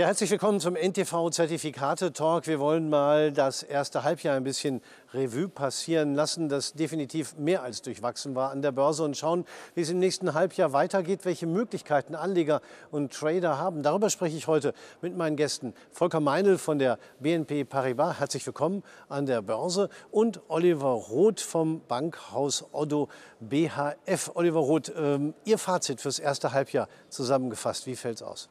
[0.00, 2.46] Ja, herzlich willkommen zum NTV Zertifikate Talk.
[2.46, 4.80] Wir wollen mal das erste Halbjahr ein bisschen
[5.12, 9.44] Revue passieren lassen, das definitiv mehr als durchwachsen war an der Börse und schauen,
[9.74, 13.82] wie es im nächsten Halbjahr weitergeht, welche Möglichkeiten Anleger und Trader haben.
[13.82, 15.74] Darüber spreche ich heute mit meinen Gästen.
[15.90, 21.82] Volker Meinl von der BNP Paribas, herzlich willkommen an der Börse und Oliver Roth vom
[21.86, 23.10] Bankhaus Otto
[23.40, 24.30] BHF.
[24.32, 28.48] Oliver Roth, ähm, Ihr Fazit fürs erste Halbjahr zusammengefasst, wie fällt es aus?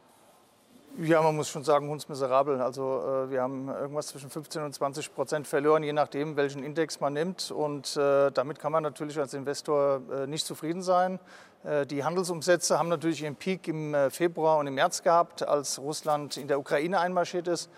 [1.02, 2.60] Ja, man muss schon sagen, hundsmiserabel.
[2.60, 7.00] Also äh, wir haben irgendwas zwischen 15 und 20 Prozent verloren, je nachdem, welchen Index
[7.00, 7.52] man nimmt.
[7.52, 11.22] Und äh, damit kann man natürlich als Investor äh, nicht zufrieden sein.
[11.64, 15.80] Äh, die Handelsumsätze haben natürlich ihren Peak im äh, Februar und im März gehabt, als
[15.80, 17.70] Russland in der Ukraine einmarschiert ist.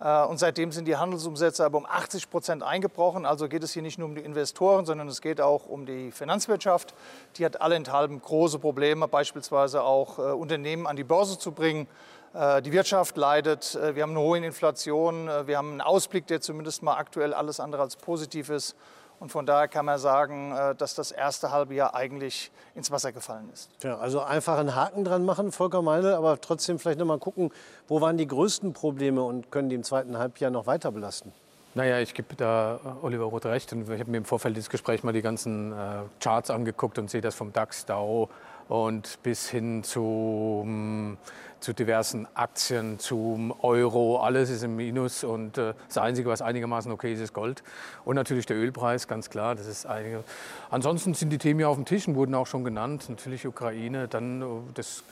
[0.00, 3.26] Äh, und seitdem sind die Handelsumsätze aber um 80 Prozent eingebrochen.
[3.26, 6.12] Also geht es hier nicht nur um die Investoren, sondern es geht auch um die
[6.12, 6.94] Finanzwirtschaft.
[7.38, 11.88] Die hat allenthalben große Probleme, beispielsweise auch Unternehmen an die Börse zu bringen.
[12.34, 16.26] Äh, die Wirtschaft leidet, äh, wir haben eine hohe Inflation, äh, wir haben einen Ausblick,
[16.26, 18.76] der zumindest mal aktuell alles andere als positiv ist.
[19.20, 23.50] Und von daher kann man sagen, dass das erste halbe Jahr eigentlich ins Wasser gefallen
[23.52, 23.68] ist.
[23.82, 27.50] Ja, also einfach einen Haken dran machen, Volker Meindl, aber trotzdem vielleicht noch mal gucken,
[27.88, 31.32] wo waren die größten Probleme und können die im zweiten Halbjahr noch weiter belasten?
[31.74, 33.72] Naja, ich gebe da Oliver Roth recht.
[33.72, 35.76] Und ich habe mir im Vorfeld des Gesprächs mal die ganzen äh,
[36.20, 38.28] Charts angeguckt und sehe das vom DAX, DAO
[38.68, 41.18] und bis hin zu hm,
[41.60, 44.20] zu diversen Aktien, zum Euro.
[44.20, 47.62] Alles ist im Minus und äh, das Einzige, was einigermaßen okay ist, ist Gold.
[48.04, 49.54] Und natürlich der Ölpreis, ganz klar.
[49.54, 50.24] Das ist einige.
[50.70, 53.06] Ansonsten sind die Themen ja auf dem Tisch und wurden auch schon genannt.
[53.08, 54.08] Natürlich Ukraine.
[54.08, 55.04] Dann äh, das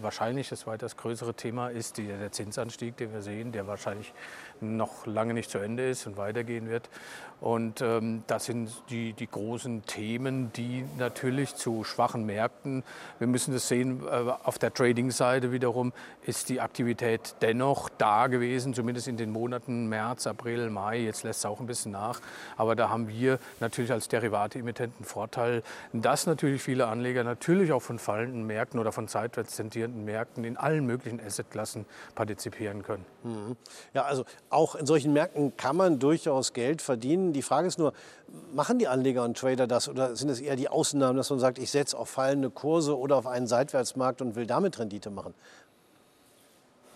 [0.00, 4.12] wahrscheinlich das weitaus größere Thema ist die, der Zinsanstieg, den wir sehen, der wahrscheinlich
[4.60, 6.88] noch lange nicht zu Ende ist und weitergehen wird.
[7.40, 12.84] Und ähm, das sind die, die großen Themen, die natürlich zu schwachen Märkten,
[13.18, 15.81] wir müssen das sehen, äh, auf der Trading-Seite wiederum
[16.24, 21.00] ist die Aktivität dennoch da gewesen, zumindest in den Monaten März, April, Mai.
[21.00, 22.20] Jetzt lässt es auch ein bisschen nach.
[22.56, 25.62] Aber da haben wir natürlich als Derivate-Emittenten Vorteil,
[25.92, 30.56] dass natürlich viele Anleger natürlich auch von fallenden Märkten oder von seitwärts tendierenden Märkten in
[30.56, 33.04] allen möglichen Assetklassen partizipieren können.
[33.24, 33.56] Mhm.
[33.94, 37.32] Ja, also auch in solchen Märkten kann man durchaus Geld verdienen.
[37.32, 37.92] Die Frage ist nur,
[38.54, 41.58] machen die Anleger und Trader das oder sind es eher die Ausnahmen, dass man sagt,
[41.58, 45.34] ich setze auf fallende Kurse oder auf einen Seitwärtsmarkt und will damit Rendite machen?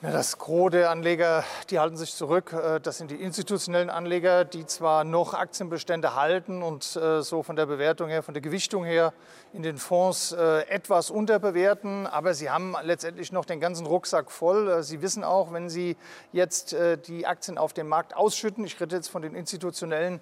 [0.03, 2.53] Ja, das Gros der Anleger, die halten sich zurück.
[2.53, 7.57] Äh, das sind die institutionellen Anleger, die zwar noch Aktienbestände halten und äh, so von
[7.57, 9.15] der Bewertung her, von der Gewichtung her
[9.55, 14.83] in den Fonds äh, etwas unterbewerten, aber sie haben letztendlich noch den ganzen Rucksack voll.
[14.83, 15.97] Sie wissen auch, wenn sie
[16.31, 16.77] jetzt
[17.09, 20.21] die Aktien auf dem Markt ausschütten, ich rede jetzt von den institutionellen,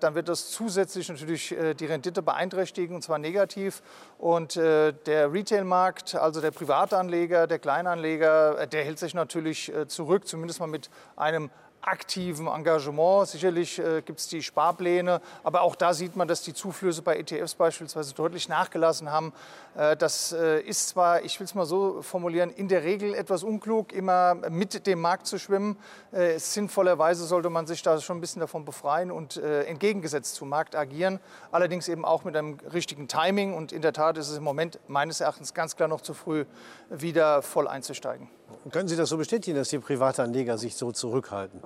[0.00, 3.82] dann wird das zusätzlich natürlich die Rendite beeinträchtigen und zwar negativ.
[4.18, 10.60] Und der Retailmarkt, also der Privatanleger, der Kleinanleger, der hält sich natürlich äh, zurück, zumindest
[10.60, 11.50] mal mit einem
[11.86, 13.28] aktiven Engagement.
[13.28, 17.16] Sicherlich äh, gibt es die Sparpläne, aber auch da sieht man, dass die Zuflüsse bei
[17.16, 19.32] ETFs beispielsweise deutlich nachgelassen haben.
[19.76, 23.42] Äh, das äh, ist zwar, ich will es mal so formulieren, in der Regel etwas
[23.42, 25.76] unklug, immer mit dem Markt zu schwimmen.
[26.12, 30.48] Äh, sinnvollerweise sollte man sich da schon ein bisschen davon befreien und äh, entgegengesetzt zum
[30.48, 31.20] Markt agieren.
[31.52, 33.54] Allerdings eben auch mit einem richtigen Timing.
[33.54, 36.46] Und in der Tat ist es im Moment meines Erachtens ganz klar noch zu früh,
[36.88, 38.28] wieder voll einzusteigen.
[38.70, 41.60] Können Sie das so bestätigen, dass die Privatanleger sich so zurückhalten?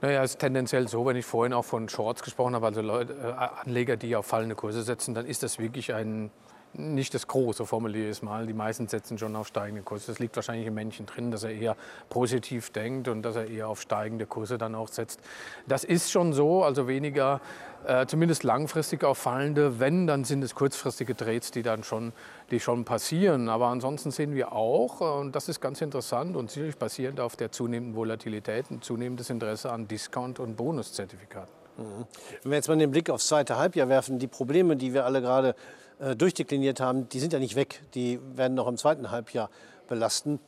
[0.00, 3.14] Naja, es ist tendenziell so, wenn ich vorhin auch von Shorts gesprochen habe, also Leute,
[3.14, 3.32] äh,
[3.64, 6.30] Anleger, die auf fallende Kurse setzen, dann ist das wirklich ein,
[6.78, 8.46] nicht das Große, formuliere ich es mal.
[8.46, 10.06] Die meisten setzen schon auf steigende Kurse.
[10.08, 11.76] Das liegt wahrscheinlich im Männchen drin, dass er eher
[12.08, 15.20] positiv denkt und dass er eher auf steigende Kurse dann auch setzt.
[15.66, 17.40] Das ist schon so, also weniger,
[17.86, 19.80] äh, zumindest langfristig auf fallende.
[19.80, 22.12] Wenn, dann sind es kurzfristige Trades, die dann schon,
[22.50, 23.48] die schon passieren.
[23.48, 27.36] Aber ansonsten sehen wir auch, äh, und das ist ganz interessant und sicherlich basierend auf
[27.36, 31.54] der zunehmenden Volatilität, ein zunehmendes Interesse an Discount- und Bonuszertifikaten.
[31.76, 32.06] Mhm.
[32.42, 35.20] Wenn wir jetzt mal den Blick aufs zweite Halbjahr werfen, die Probleme, die wir alle
[35.20, 35.54] gerade
[35.98, 37.82] äh, durchdekliniert haben, die sind ja nicht weg.
[37.94, 39.50] Die werden noch im zweiten Halbjahr
[39.88, 40.40] belasten.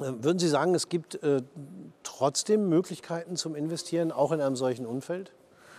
[0.00, 1.42] Äh, würden Sie sagen, es gibt äh,
[2.02, 5.32] trotzdem Möglichkeiten zum Investieren, auch in einem solchen Umfeld?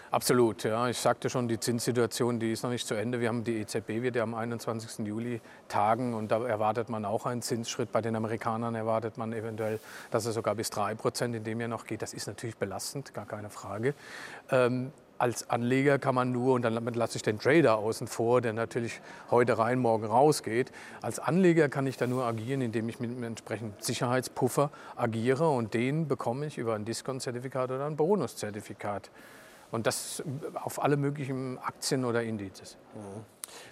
[0.10, 0.88] Absolut, ja.
[0.88, 3.20] Ich sagte schon, die Zinssituation, die ist noch nicht zu Ende.
[3.20, 5.06] Wir haben die EZB wird ja am 21.
[5.06, 7.92] Juli tagen und da erwartet man auch einen Zinsschritt.
[7.92, 9.80] Bei den Amerikanern erwartet man eventuell,
[10.10, 12.02] dass es sogar bis 3 Prozent in dem Jahr noch geht.
[12.02, 13.94] Das ist natürlich belastend, gar keine Frage.
[14.50, 18.54] Ähm, als Anleger kann man nur, und damit lasse ich den Trader außen vor, der
[18.54, 20.72] natürlich heute rein, morgen rausgeht.
[21.02, 25.74] Als Anleger kann ich da nur agieren, indem ich mit einem entsprechenden Sicherheitspuffer agiere und
[25.74, 29.10] den bekomme ich über ein Discount-Zertifikat oder ein Bonuszertifikat.
[29.72, 30.24] Und das
[30.54, 32.78] auf alle möglichen Aktien oder Indizes.
[32.96, 33.26] Mhm.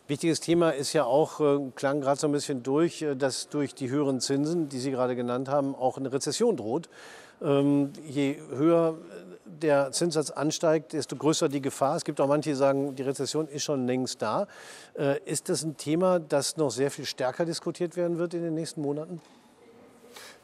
[0.08, 3.76] Wichtiges Thema ist ja auch, äh, klang gerade so ein bisschen durch, äh, dass durch
[3.76, 6.90] die höheren Zinsen, die Sie gerade genannt haben, auch eine Rezession droht.
[7.42, 8.98] Ähm, je höher
[9.46, 11.96] der Zinssatz ansteigt, desto größer die Gefahr.
[11.96, 14.48] Es gibt auch manche, die sagen, die Rezession ist schon längst da.
[14.98, 18.56] Äh, ist das ein Thema, das noch sehr viel stärker diskutiert werden wird in den
[18.56, 19.22] nächsten Monaten?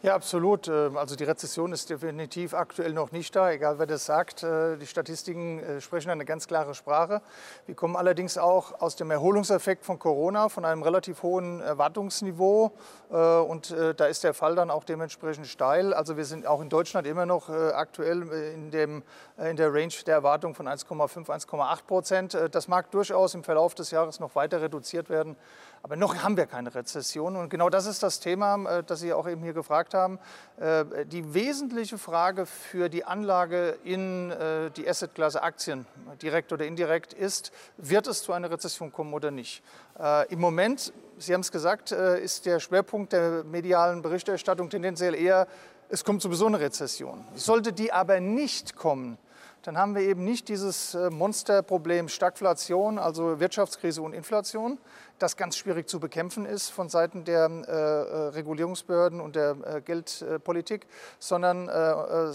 [0.03, 0.68] Ja, absolut.
[0.68, 4.42] Ähm, also die Rezession ist definitiv aktuell noch nicht da, egal wer das sagt.
[4.42, 7.21] Äh, die Statistiken äh, sprechen eine ganz klare Sprache.
[7.68, 12.71] Wir kommen allerdings auch aus dem Erholungseffekt von Corona, von einem relativ hohen Erwartungsniveau.
[13.12, 15.94] Äh, und da ist der Fall dann auch dementsprechend steil.
[15.94, 18.24] Also wir sind auch in Deutschland immer noch aktuell
[18.54, 19.04] in, dem,
[19.38, 22.38] in der Range der Erwartung von 1,5, 1,8 Prozent.
[22.51, 25.36] Das mag durchaus im Verlauf des Jahres noch weiter reduziert werden.
[25.83, 27.36] Aber noch haben wir keine Rezession.
[27.36, 30.19] Und genau das ist das Thema, das Sie auch eben hier gefragt haben,
[30.57, 35.88] äh, die wesentliche Frage für die Anlage in äh, die Assetklasse Aktien,
[36.22, 39.63] direkt oder indirekt, ist, wird es zu einer Rezession kommen oder nicht?
[40.00, 45.48] Äh, Im Moment, Sie haben es gesagt, ist der Schwerpunkt der medialen Berichterstattung tendenziell eher,
[45.89, 47.25] es kommt sowieso eine Rezession.
[47.36, 49.19] Sollte die aber nicht kommen,
[49.63, 54.79] dann haben wir eben nicht dieses Monsterproblem Stagflation, also Wirtschaftskrise und Inflation,
[55.21, 59.81] das ganz schwierig zu bekämpfen ist von Seiten der äh, äh, Regulierungsbehörden und der äh,
[59.81, 60.87] Geldpolitik,
[61.19, 62.33] sondern äh,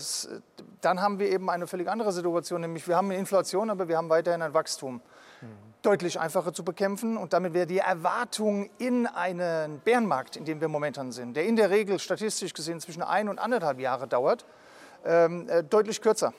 [0.80, 3.96] dann haben wir eben eine völlig andere Situation, nämlich wir haben eine Inflation, aber wir
[3.96, 5.00] haben weiterhin ein Wachstum.
[5.40, 5.46] Mhm.
[5.82, 10.68] Deutlich einfacher zu bekämpfen und damit wäre die Erwartung in einen Bärenmarkt, in dem wir
[10.68, 14.46] momentan sind, der in der Regel statistisch gesehen zwischen ein und anderthalb Jahre dauert,
[15.04, 16.32] ähm, äh, deutlich kürzer.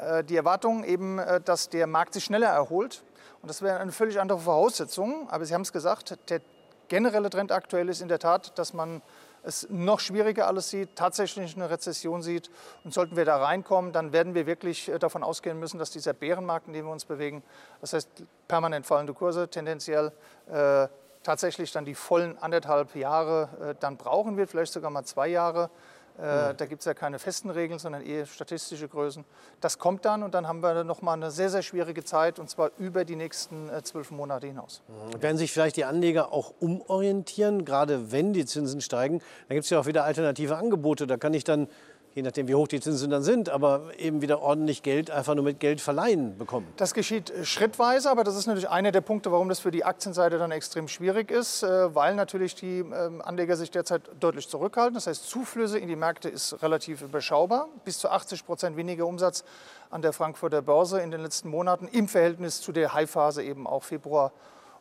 [0.00, 3.02] Äh, die Erwartung eben, dass der Markt sich schneller erholt
[3.42, 5.28] und das wäre eine völlig andere Voraussetzung.
[5.28, 6.40] Aber Sie haben es gesagt, der
[6.88, 9.02] generelle Trend aktuell ist in der Tat, dass man
[9.42, 12.50] es noch schwieriger alles sieht, tatsächlich eine Rezession sieht.
[12.84, 16.12] Und sollten wir da reinkommen, dann werden wir wirklich äh, davon ausgehen müssen, dass dieser
[16.12, 17.42] Bärenmarkt, in dem wir uns bewegen,
[17.80, 18.08] das heißt
[18.46, 20.12] permanent fallende Kurse, tendenziell
[20.48, 20.86] äh,
[21.24, 25.70] tatsächlich dann die vollen anderthalb Jahre äh, dann brauchen wird, vielleicht sogar mal zwei Jahre.
[26.18, 29.24] Äh, da gibt es ja keine festen Regeln, sondern eher statistische Größen.
[29.60, 32.50] Das kommt dann und dann haben wir noch mal eine sehr, sehr schwierige Zeit und
[32.50, 34.82] zwar über die nächsten äh, zwölf Monate hinaus.
[34.88, 35.22] Mhm.
[35.22, 39.20] Werden sich vielleicht die Anleger auch umorientieren, gerade wenn die Zinsen steigen?
[39.48, 41.06] Da gibt es ja auch wieder alternative Angebote.
[41.06, 41.68] Da kann ich dann
[42.14, 45.44] je nachdem wie hoch die Zinsen dann sind, aber eben wieder ordentlich Geld einfach nur
[45.44, 46.66] mit Geld verleihen bekommen.
[46.76, 49.84] Das geschieht äh, schrittweise, aber das ist natürlich einer der Punkte, warum das für die
[49.84, 54.94] Aktienseite dann extrem schwierig ist, äh, weil natürlich die ähm, Anleger sich derzeit deutlich zurückhalten.
[54.94, 57.68] Das heißt, Zuflüsse in die Märkte ist relativ überschaubar.
[57.84, 59.44] Bis zu 80 Prozent weniger Umsatz
[59.90, 63.84] an der Frankfurter Börse in den letzten Monaten im Verhältnis zu der Highphase eben auch
[63.84, 64.32] Februar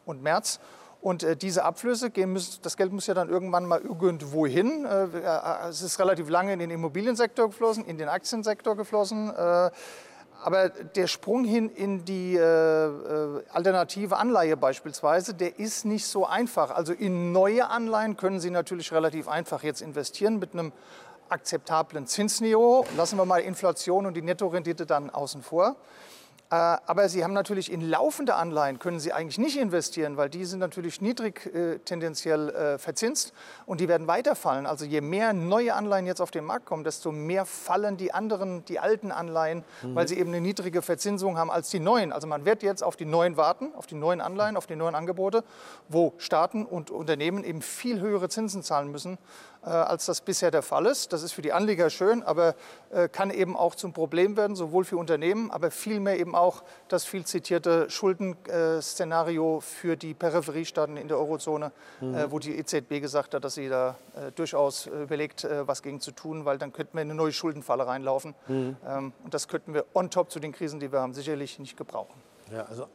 [0.06, 0.60] und März.
[1.02, 4.86] Und äh, diese Abflüsse, gehen müssen, das Geld muss ja dann irgendwann mal irgendwo hin.
[4.86, 9.34] Äh, äh, es ist relativ lange in den Immobiliensektor geflossen, in den Aktiensektor geflossen.
[10.44, 16.72] Aber der Sprung hin in die alternative Anleihe beispielsweise, der ist nicht so einfach.
[16.72, 20.72] Also in neue Anleihen können Sie natürlich relativ einfach jetzt investieren mit einem
[21.30, 22.86] akzeptablen Zinsniveau.
[22.98, 25.76] Lassen wir mal Inflation und die Nettorendite dann außen vor.
[26.52, 26.56] Äh,
[26.86, 30.60] aber Sie haben natürlich in laufende Anleihen können Sie eigentlich nicht investieren, weil die sind
[30.60, 33.34] natürlich niedrig äh, tendenziell äh, verzinst
[33.66, 34.66] und die werden weiterfallen.
[34.66, 38.66] Also je mehr neue Anleihen jetzt auf den Markt kommen, desto mehr fallen die anderen,
[38.66, 39.96] die alten Anleihen, mhm.
[39.96, 42.12] weil sie eben eine niedrige Verzinsung haben als die neuen.
[42.12, 44.94] Also man wird jetzt auf die neuen warten, auf die neuen Anleihen, auf die neuen
[44.94, 45.46] Angebote,
[45.88, 49.18] wo Staaten und Unternehmen eben viel höhere Zinsen zahlen müssen,
[49.68, 51.14] als das bisher der Fall ist.
[51.14, 52.56] Das ist für die Anleger schön, aber
[52.92, 57.06] äh, kann eben auch zum Problem werden, sowohl für Unternehmen, aber vielmehr eben auch das
[57.06, 62.32] viel zitierte Schuldenszenario für die Peripheriestaaten in der Eurozone, äh, mhm.
[62.32, 63.96] wo die EZB gesagt hat, dass sie da
[64.36, 68.36] durchaus überlegt, was gegen zu tun, weil dann könnten wir in eine neue Schuldenfalle reinlaufen.
[68.48, 68.78] Mhm.
[68.88, 71.78] Ähm, und das könnten wir on top zu den Krisen, die wir haben, sicherlich nicht
[71.78, 72.31] gebrauchen.
[72.54, 72.88] Ja, also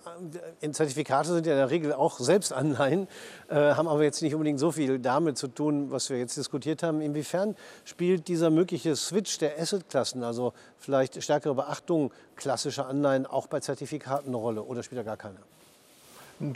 [0.60, 3.08] äh, Zertifikate sind ja in der Regel auch Selbstanleihen,
[3.48, 6.82] äh, haben aber jetzt nicht unbedingt so viel damit zu tun, was wir jetzt diskutiert
[6.82, 7.00] haben.
[7.00, 13.60] Inwiefern spielt dieser mögliche Switch der Assetklassen, also vielleicht stärkere Beachtung klassischer Anleihen, auch bei
[13.60, 15.38] Zertifikaten eine Rolle oder spielt er gar keine?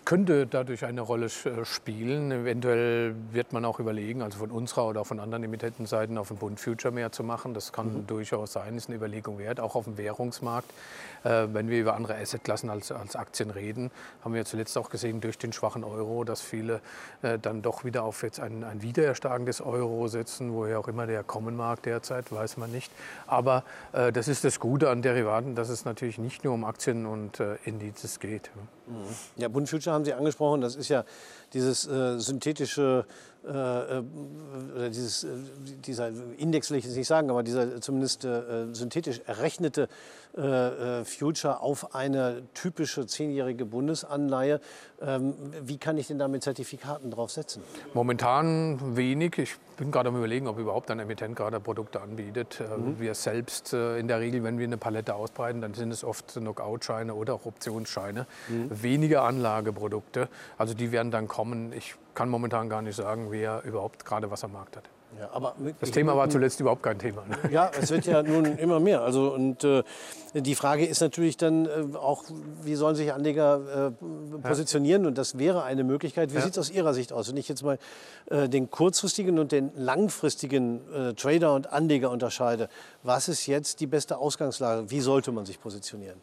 [0.05, 2.31] könnte dadurch eine Rolle äh, spielen.
[2.31, 6.61] Eventuell wird man auch überlegen, also von unserer oder von anderen Emittentenseiten auf den Bund
[6.61, 7.55] Future mehr zu machen.
[7.55, 8.07] Das kann mhm.
[8.07, 10.71] durchaus sein, ist eine Überlegung wert, auch auf dem Währungsmarkt.
[11.25, 13.91] Äh, wenn wir über andere Assetklassen als, als Aktien reden,
[14.25, 16.81] haben wir zuletzt auch gesehen durch den schwachen Euro, dass viele
[17.23, 21.23] äh, dann doch wieder auf jetzt ein, ein wiedererstarkendes Euro setzen, woher auch immer der
[21.23, 22.91] kommen mag derzeit, weiß man nicht.
[23.27, 27.07] Aber äh, das ist das Gute an Derivaten, dass es natürlich nicht nur um Aktien
[27.07, 28.51] und Indizes geht.
[28.91, 29.05] Mhm.
[29.37, 30.61] Ja, Bund Future haben Sie angesprochen.
[30.61, 31.05] Das ist ja
[31.53, 33.07] dieses äh, synthetische
[33.47, 34.03] äh, äh
[34.91, 35.29] dieses, äh,
[35.87, 39.89] dieser Index will ich jetzt nicht sagen, aber dieser zumindest äh, synthetisch errechnete
[40.37, 44.61] äh, Future auf eine typische zehnjährige Bundesanleihe.
[45.03, 47.63] Ähm, wie kann ich denn da mit Zertifikaten drauf setzen?
[47.95, 49.39] Momentan wenig.
[49.39, 52.61] Ich bin gerade am überlegen, ob überhaupt ein Emittent gerade Produkte anbietet.
[52.61, 53.01] Mhm.
[53.01, 57.15] Wir selbst in der Regel, wenn wir eine Palette ausbreiten, dann sind es oft Knockout-Scheine
[57.15, 58.27] oder auch Optionsscheine.
[58.49, 58.83] Mhm.
[58.83, 60.29] Weniger Anlageprodukte.
[60.59, 61.73] Also die werden dann kommen.
[61.73, 64.85] Ich kann momentan gar nicht sagen, wer überhaupt gerade was am Markt hat.
[65.19, 67.25] Ja, aber das Thema war zuletzt überhaupt kein Thema.
[67.27, 67.37] Ne?
[67.51, 69.03] Ja, es wird ja nun immer mehr.
[69.03, 69.83] Also, und äh,
[70.35, 72.25] die Frage ist natürlich dann äh, auch,
[72.63, 75.03] wie sollen sich Anleger äh, positionieren?
[75.03, 75.09] Ja.
[75.09, 76.31] Und das wäre eine Möglichkeit.
[76.31, 76.43] Wie ja.
[76.43, 77.29] sieht es aus Ihrer Sicht aus?
[77.29, 77.79] Wenn ich jetzt mal
[78.31, 82.69] äh, den kurzfristigen und den langfristigen äh, Trader und Anleger unterscheide,
[83.03, 84.91] was ist jetzt die beste Ausgangslage?
[84.91, 86.23] Wie sollte man sich positionieren?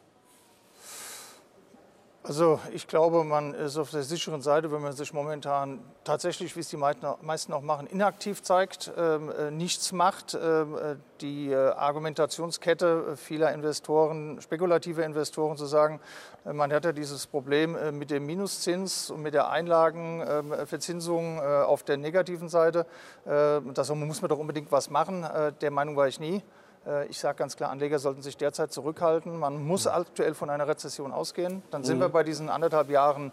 [2.28, 6.60] Also ich glaube, man ist auf der sicheren Seite, wenn man sich momentan tatsächlich, wie
[6.60, 10.34] es die meisten auch machen, inaktiv zeigt, ähm, äh, nichts macht.
[10.34, 16.02] Ähm, äh, die äh, Argumentationskette vieler Investoren, spekulativer Investoren zu sagen,
[16.44, 22.48] man hat ja dieses Problem mit dem Minuszins und mit der Einlagenverzinsung auf der negativen
[22.48, 22.86] Seite.
[23.26, 23.62] Da
[23.96, 25.28] muss man doch unbedingt was machen.
[25.60, 26.42] Der Meinung war ich nie.
[26.88, 29.38] Äh, ich sage ganz klar, Anleger sollten sich derzeit zurückhalten.
[29.38, 31.62] Man muss aktuell von einer Rezession ausgehen.
[31.72, 32.02] Dann sind mhm.
[32.02, 33.32] wir bei diesen anderthalb Jahren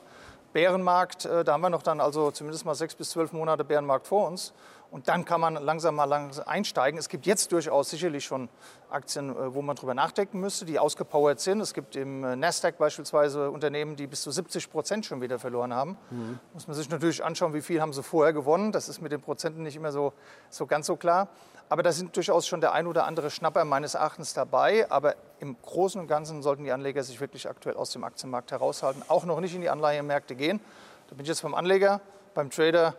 [0.52, 1.24] Bärenmarkt.
[1.24, 4.28] Äh, da haben wir noch dann also zumindest mal sechs bis zwölf Monate Bärenmarkt vor
[4.28, 4.52] uns.
[4.90, 6.98] Und dann kann man langsam mal langsam einsteigen.
[6.98, 8.48] Es gibt jetzt durchaus sicherlich schon
[8.90, 11.60] Aktien, äh, wo man drüber nachdenken müsste, die ausgepowert sind.
[11.60, 15.98] Es gibt im Nasdaq beispielsweise Unternehmen, die bis zu 70 Prozent schon wieder verloren haben.
[16.10, 16.38] Mhm.
[16.52, 18.72] Muss man sich natürlich anschauen, wie viel haben sie vorher gewonnen.
[18.72, 20.12] Das ist mit den Prozenten nicht immer so,
[20.48, 21.28] so ganz so klar.
[21.68, 24.90] Aber da sind durchaus schon der ein oder andere Schnapper meines Erachtens dabei.
[24.90, 29.02] Aber im Großen und Ganzen sollten die Anleger sich wirklich aktuell aus dem Aktienmarkt heraushalten,
[29.08, 30.60] auch noch nicht in die Anleihemärkte gehen.
[31.08, 32.00] Da bin ich jetzt vom Anleger,
[32.34, 32.94] beim Trader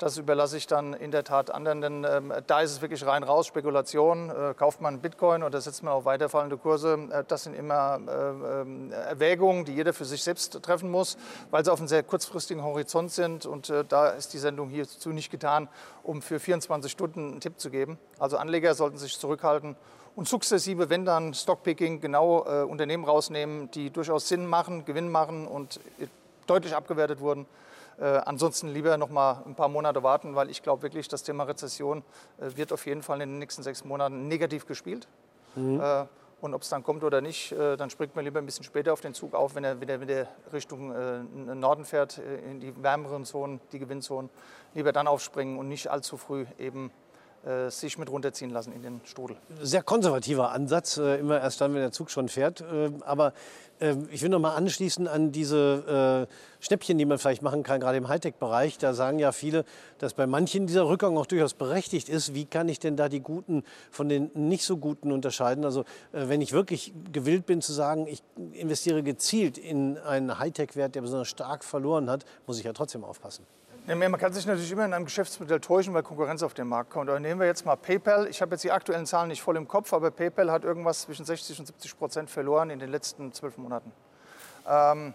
[0.00, 3.22] das überlasse ich dann in der Tat anderen, denn ähm, da ist es wirklich rein
[3.22, 4.30] raus, Spekulation.
[4.30, 6.98] Äh, kauft man Bitcoin oder setzt man auf weiterfallende Kurse?
[7.12, 11.18] Äh, das sind immer äh, ähm, Erwägungen, die jeder für sich selbst treffen muss,
[11.50, 13.44] weil sie auf einem sehr kurzfristigen Horizont sind.
[13.44, 15.68] Und äh, da ist die Sendung hierzu nicht getan,
[16.02, 17.98] um für 24 Stunden einen Tipp zu geben.
[18.18, 19.76] Also Anleger sollten sich zurückhalten
[20.16, 25.46] und sukzessive, wenn dann Stockpicking, genau äh, Unternehmen rausnehmen, die durchaus Sinn machen, Gewinn machen
[25.46, 25.78] und
[26.46, 27.46] deutlich abgewertet wurden.
[28.00, 31.44] Äh, ansonsten lieber noch mal ein paar Monate warten, weil ich glaube wirklich, das Thema
[31.44, 32.02] Rezession
[32.38, 35.06] äh, wird auf jeden Fall in den nächsten sechs Monaten negativ gespielt.
[35.54, 35.80] Mhm.
[35.80, 36.06] Äh,
[36.40, 38.94] und ob es dann kommt oder nicht, äh, dann springt man lieber ein bisschen später
[38.94, 41.18] auf den Zug auf, wenn er wieder, wieder Richtung äh,
[41.54, 44.30] Norden fährt, äh, in die wärmeren Zonen, die Gewinnzonen.
[44.74, 46.90] Lieber dann aufspringen und nicht allzu früh eben
[47.70, 49.36] sich mit runterziehen lassen in den Strudel.
[49.62, 52.60] Sehr konservativer Ansatz, äh, immer erst dann, wenn der Zug schon fährt.
[52.60, 53.32] Äh, aber
[54.10, 56.28] ich will noch mal anschließen an diese
[56.60, 58.76] Schnäppchen, die man vielleicht machen kann, gerade im Hightech-Bereich.
[58.76, 59.64] Da sagen ja viele,
[59.96, 62.34] dass bei manchen dieser Rückgang auch durchaus berechtigt ist.
[62.34, 65.64] Wie kann ich denn da die Guten von den nicht so Guten unterscheiden?
[65.64, 71.00] Also wenn ich wirklich gewillt bin zu sagen, ich investiere gezielt in einen Hightech-Wert, der
[71.00, 73.46] besonders stark verloren hat, muss ich ja trotzdem aufpassen.
[73.86, 77.08] Man kann sich natürlich immer in einem Geschäftsmodell täuschen, weil Konkurrenz auf den Markt kommt.
[77.08, 78.28] Aber nehmen wir jetzt mal PayPal.
[78.28, 81.24] Ich habe jetzt die aktuellen Zahlen nicht voll im Kopf, aber PayPal hat irgendwas zwischen
[81.24, 83.90] 60 und 70 Prozent verloren in den letzten zwölf Monaten.
[84.68, 85.14] Ähm,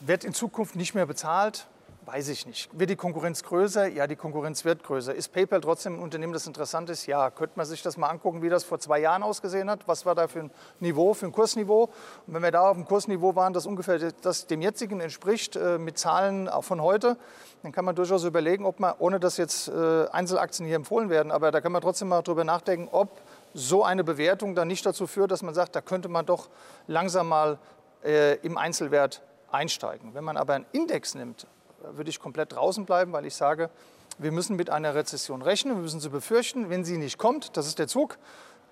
[0.00, 1.66] wird in Zukunft nicht mehr bezahlt.
[2.04, 2.68] Weiß ich nicht.
[2.76, 3.86] Wird die Konkurrenz größer?
[3.86, 5.14] Ja, die Konkurrenz wird größer.
[5.14, 7.06] Ist PayPal trotzdem ein Unternehmen, das interessant ist?
[7.06, 7.30] Ja.
[7.30, 9.86] Könnte man sich das mal angucken, wie das vor zwei Jahren ausgesehen hat?
[9.86, 11.90] Was war da für ein Niveau, für ein Kursniveau?
[12.26, 15.78] Und wenn wir da auf dem Kursniveau waren, das ungefähr das dem jetzigen entspricht, äh,
[15.78, 17.16] mit Zahlen von heute,
[17.62, 21.30] dann kann man durchaus überlegen, ob man, ohne dass jetzt äh, Einzelaktien hier empfohlen werden,
[21.30, 23.20] aber da kann man trotzdem mal drüber nachdenken, ob
[23.54, 26.48] so eine Bewertung dann nicht dazu führt, dass man sagt, da könnte man doch
[26.88, 27.58] langsam mal
[28.02, 30.14] äh, im Einzelwert einsteigen.
[30.14, 31.46] Wenn man aber einen Index nimmt,
[31.92, 33.70] würde ich komplett draußen bleiben, weil ich sage,
[34.18, 36.70] wir müssen mit einer Rezession rechnen, wir müssen sie befürchten.
[36.70, 38.18] Wenn sie nicht kommt, das ist der Zug,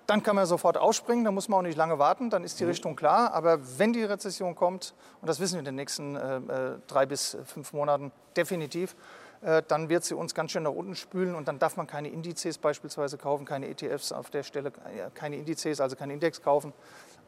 [0.07, 2.65] dann kann man sofort ausspringen, da muss man auch nicht lange warten, dann ist die
[2.65, 2.71] mhm.
[2.71, 3.33] Richtung klar.
[3.33, 7.07] Aber wenn die Rezession kommt, und das wissen wir in den nächsten äh, äh drei
[7.07, 8.97] bis fünf Monaten definitiv,
[9.43, 12.09] äh, dann wird sie uns ganz schön nach unten spülen und dann darf man keine
[12.09, 16.73] Indizes beispielsweise kaufen, keine ETFs auf der Stelle, äh, keine Indizes, also keinen Index kaufen,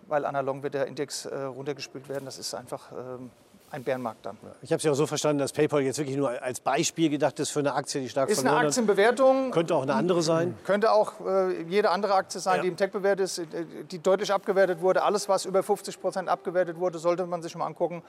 [0.09, 2.25] weil analog wird der Index äh, runtergespült werden.
[2.25, 3.31] Das ist einfach ähm,
[3.73, 4.37] ein Bärenmarkt dann.
[4.61, 7.41] Ich habe es ja auch so verstanden, dass PayPal jetzt wirklich nur als Beispiel gedacht
[7.41, 9.51] ist für eine Aktie, die stark ist verloren Ist eine Aktienbewertung.
[9.51, 10.59] Könnte auch eine andere sein.
[10.65, 12.63] Könnte auch äh, jede andere Aktie sein, ja.
[12.63, 13.47] die im Tech bewertet ist, äh,
[13.91, 15.03] die deutlich abgewertet wurde.
[15.03, 18.03] Alles, was über 50 Prozent abgewertet wurde, sollte man sich mal angucken,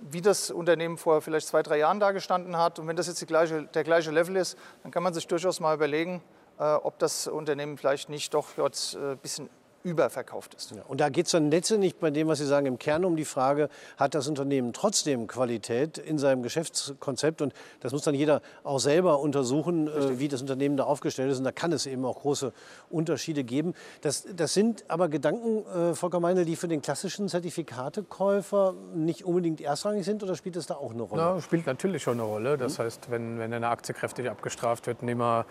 [0.00, 2.78] wie das Unternehmen vor vielleicht zwei, drei Jahren da gestanden hat.
[2.78, 5.74] Und wenn das jetzt gleiche, der gleiche Level ist, dann kann man sich durchaus mal
[5.74, 6.22] überlegen,
[6.58, 9.48] äh, ob das Unternehmen vielleicht nicht doch jetzt ein äh, bisschen
[9.86, 10.72] überverkauft ist.
[10.72, 13.16] Ja, und da geht es dann letztendlich bei dem, was Sie sagen, im Kern um
[13.16, 17.40] die Frage, hat das Unternehmen trotzdem Qualität in seinem Geschäftskonzept?
[17.40, 21.38] Und das muss dann jeder auch selber untersuchen, äh, wie das Unternehmen da aufgestellt ist.
[21.38, 22.52] Und da kann es eben auch große
[22.90, 23.74] Unterschiede geben.
[24.00, 29.60] Das, das sind aber Gedanken, äh, Volker Meinl, die für den klassischen Zertifikatekäufer nicht unbedingt
[29.60, 31.22] erstrangig sind oder spielt das da auch eine Rolle?
[31.22, 32.58] Ja, spielt natürlich schon eine Rolle.
[32.58, 32.82] Das mhm.
[32.82, 35.46] heißt, wenn, wenn eine Aktie kräftig abgestraft wird, nehmen wir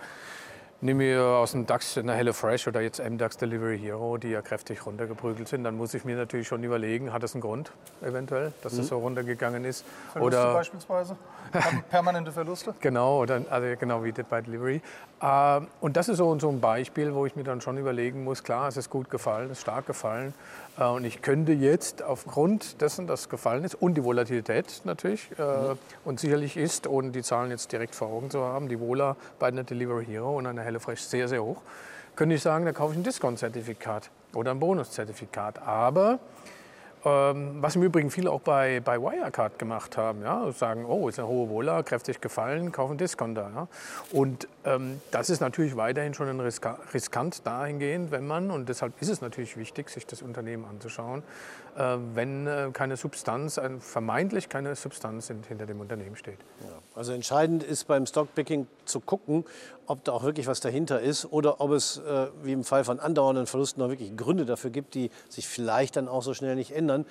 [0.85, 4.85] Nehmen wir aus dem DAX eine HelloFresh oder jetzt MDAX Delivery Hero, die ja kräftig
[4.85, 7.71] runtergeprügelt sind, dann muss ich mir natürlich schon überlegen, hat das einen Grund
[8.03, 8.77] eventuell, dass mhm.
[8.77, 9.83] das so runtergegangen ist?
[10.11, 11.17] Verluste oder beispielsweise?
[11.89, 12.75] Permanente Verluste?
[12.81, 14.79] genau, oder, also genau wie bei Delivery.
[15.21, 18.43] Äh, und das ist so, so ein Beispiel, wo ich mir dann schon überlegen muss,
[18.43, 20.35] klar, es ist gut gefallen, es ist stark gefallen.
[20.77, 25.29] Äh, und ich könnte jetzt aufgrund dessen, dass es gefallen ist und die Volatilität natürlich
[25.37, 25.77] äh, mhm.
[26.03, 29.47] und sicherlich ist, ohne die Zahlen jetzt direkt vor Augen zu haben, die Vola bei
[29.47, 31.61] einer Delivery Hero und einer HelloFresh sehr, sehr hoch,
[32.15, 35.59] könnte ich sagen, da kaufe ich ein Discount-Zertifikat oder ein Bonuszertifikat.
[35.59, 36.19] Aber
[37.05, 40.23] ähm, was im Übrigen viele auch bei, bei Wirecard gemacht haben.
[40.23, 40.51] Ja?
[40.51, 43.51] Sagen, oh, ist eine hohe Wohler, kräftig gefallen, kaufen Discounter.
[43.53, 43.67] Ja?
[44.11, 48.99] Und ähm, das ist natürlich weiterhin schon ein Riska riskant dahingehend, wenn man, und deshalb
[49.01, 51.21] ist es natürlich wichtig, sich das Unternehmen anzuschauen,
[51.75, 56.39] wenn äh, keine Substanz, äh, vermeintlich keine Substanz hinter dem Unternehmen steht.
[56.61, 56.69] Ja.
[56.95, 59.45] Also entscheidend ist beim Stockpicking zu gucken,
[59.85, 62.99] ob da auch wirklich was dahinter ist oder ob es, äh, wie im Fall von
[62.99, 66.71] andauernden Verlusten, noch wirklich Gründe dafür gibt, die sich vielleicht dann auch so schnell nicht
[66.71, 67.05] ändern.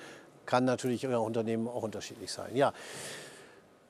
[0.45, 2.55] Kann natürlich euer Unternehmen auch unterschiedlich sein.
[2.55, 2.73] Ja.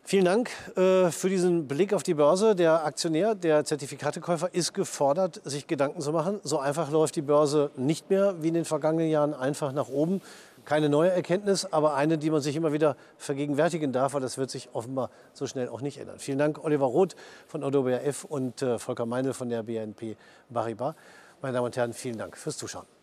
[0.08, 2.56] Vielen Dank äh, für diesen Blick auf die Börse.
[2.56, 6.40] Der Aktionär, der Zertifikatekäufer ist gefordert, sich Gedanken zu machen.
[6.44, 10.22] So einfach läuft die Börse nicht mehr wie in den vergangenen Jahren einfach nach oben.
[10.66, 14.50] Keine neue Erkenntnis, aber eine, die man sich immer wieder vergegenwärtigen darf, weil das wird
[14.50, 16.20] sich offenbar so schnell auch nicht ändern.
[16.20, 17.16] Vielen Dank, Oliver Roth
[17.48, 20.18] von Odo BRF und äh, Volker Meinl von der BNP
[20.52, 20.96] Paribas.
[21.42, 22.95] Meine Damen und Herren, vielen Dank fürs Zuschauen.